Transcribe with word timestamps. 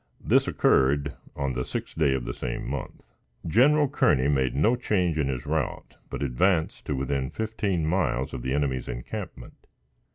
This 0.19 0.47
occurred 0.47 1.13
on 1.35 1.53
the 1.53 1.63
sixth 1.63 1.95
day 1.95 2.15
of 2.15 2.25
the 2.25 2.33
same 2.33 2.67
month. 2.67 3.03
General 3.45 3.87
Kearney 3.87 4.27
made 4.29 4.55
no 4.55 4.75
change 4.75 5.15
in 5.19 5.27
his 5.27 5.45
route, 5.45 5.97
but 6.09 6.23
advanced 6.23 6.87
to 6.87 6.95
within 6.95 7.29
fifteen 7.29 7.85
miles 7.85 8.33
of 8.33 8.41
the 8.41 8.55
enemy's 8.55 8.87
encampment. 8.87 9.67